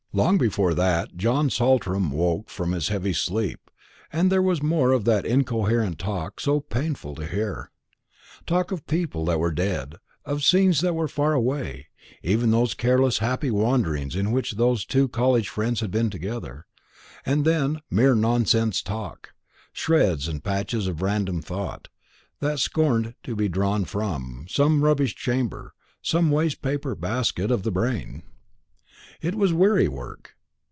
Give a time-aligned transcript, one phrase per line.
[0.13, 3.71] Long before that John Saltram woke from his heavy sleep,
[4.11, 7.71] and there was more of that incoherent talk so painful to hear
[8.45, 9.95] talk of people that were dead,
[10.25, 11.87] of scenes that were far away,
[12.23, 16.65] even of those careless happy wanderings in which those two college friends had been together;
[17.25, 19.31] and then mere nonsense talk,
[19.71, 21.87] shreds and patches of random thought,
[22.41, 27.71] that scorned to be drawn from some rubbish chamber, some waste paper basket of the
[27.71, 28.23] brain.
[29.21, 30.35] It was weary work.